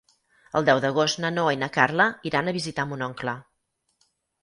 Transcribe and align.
El 0.59 0.65
deu 0.69 0.81
d'agost 0.85 1.19
na 1.27 1.31
Noa 1.35 1.53
i 1.57 1.61
na 1.65 1.71
Carla 1.77 2.09
iran 2.33 2.49
a 2.49 2.57
visitar 2.61 2.89
mon 2.95 3.09
oncle. 3.13 3.41